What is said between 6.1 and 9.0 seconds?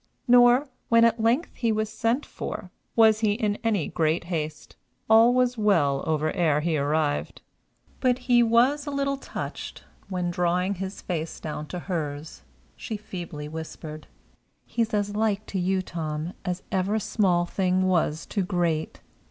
ere he arrived. But he was a